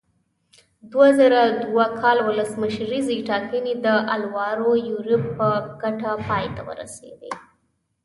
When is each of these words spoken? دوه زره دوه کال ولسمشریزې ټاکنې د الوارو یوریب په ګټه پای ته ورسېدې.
دوه 0.91 1.09
زره 1.19 1.41
دوه 1.63 1.85
کال 2.01 2.17
ولسمشریزې 2.27 3.17
ټاکنې 3.29 3.73
د 3.85 3.87
الوارو 4.15 4.69
یوریب 4.89 5.23
په 5.37 5.47
ګټه 5.81 6.11
پای 6.27 6.45
ته 6.55 6.61
ورسېدې. 6.67 7.31